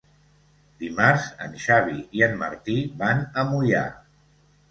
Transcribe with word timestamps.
Dimarts 0.83 1.25
en 1.47 1.51
Xavi 1.65 1.99
i 2.19 2.25
en 2.29 2.33
Martí 2.41 2.77
van 3.03 3.21
a 3.43 3.43
Moià. 3.51 3.83